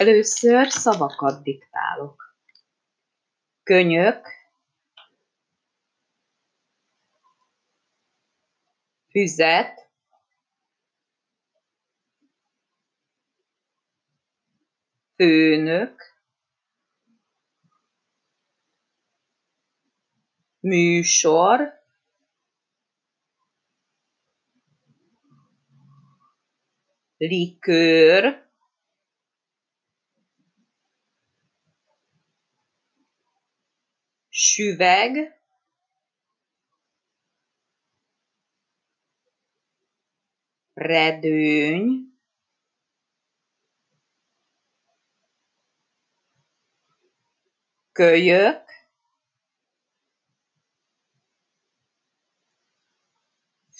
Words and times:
Először 0.00 0.70
szavakat 0.70 1.42
diktálok. 1.42 2.36
Könyök, 3.62 4.26
füzet, 9.10 9.90
főnök, 15.14 16.02
műsor, 20.60 21.82
likőr, 27.16 28.49
süveg, 34.42 35.40
redőny, 40.74 42.12
kölyök, 47.92 48.64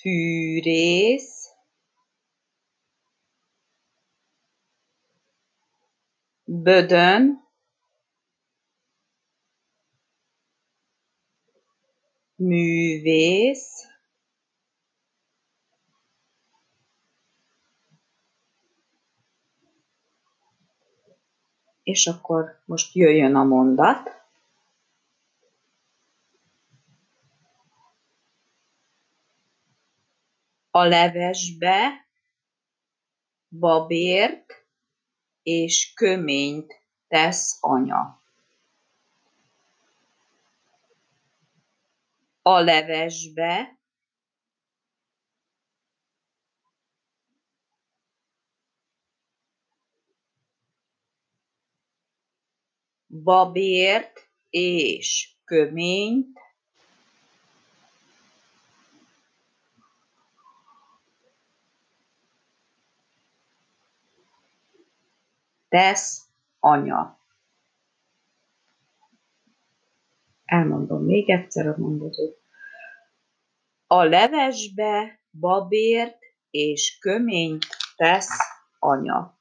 fűrész, 0.00 1.50
bödön, 6.44 7.47
művész, 12.38 13.86
és 21.82 22.06
akkor 22.06 22.62
most 22.64 22.94
jöjjön 22.94 23.34
a 23.34 23.44
mondat. 23.44 24.16
A 30.70 30.84
levesbe 30.84 32.06
babért 33.48 34.66
és 35.42 35.92
köményt 35.94 36.82
tesz 37.08 37.58
anya. 37.60 38.22
A 42.42 42.60
levesbe 42.60 43.78
babért 53.08 54.28
és 54.50 55.34
köményt 55.44 56.38
tesz 65.68 66.28
anya. 66.60 67.17
Elmondom 70.48 71.04
még 71.04 71.30
egyszer 71.30 71.66
a 71.66 71.74
mondatot. 71.76 72.38
A 73.86 74.02
levesbe 74.02 75.20
babért 75.40 76.18
és 76.50 76.98
köményt 76.98 77.66
tesz 77.96 78.38
anya. 78.78 79.37